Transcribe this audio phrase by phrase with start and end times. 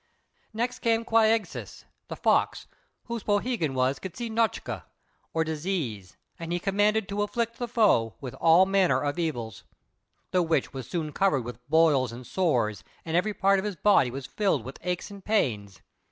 [0.51, 2.65] Next came Quāgsis, the Fox,
[3.03, 4.85] whose poohegan was "K'sī nochka,"
[5.31, 9.63] or "Disease," and he commanded to afflict the foe with all manner of evils.
[10.31, 14.09] The Witch was soon covered with boils and sores, and every part of his body
[14.09, 15.83] was filled with aches and pains.